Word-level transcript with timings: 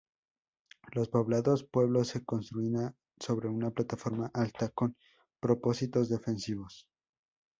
Los 0.93 1.09
poblados 1.09 1.63
pueblo 1.63 2.03
se 2.05 2.25
construían 2.25 2.95
sobre 3.19 3.49
una 3.49 3.69
plataforma 3.69 4.31
alta 4.33 4.69
con 4.69 4.97
propósitos 5.39 6.09
defensivos. 6.09 6.87